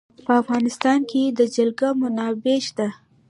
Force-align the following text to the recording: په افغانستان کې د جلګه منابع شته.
په 0.25 0.33
افغانستان 0.41 0.99
کې 1.09 1.21
د 1.37 1.39
جلګه 1.55 1.89
منابع 2.01 2.57
شته. 2.67 2.87